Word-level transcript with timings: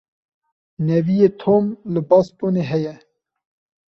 Neviyê 0.85 1.29
Tom 1.41 1.65
li 1.93 2.01
Bostonê 2.09 2.63
heye. 2.71 2.95